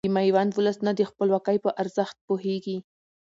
[0.05, 2.77] د ميوند ولسونه د خپلواکۍ په ارزښت پوهيږي.